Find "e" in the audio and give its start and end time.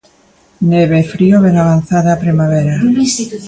1.01-1.09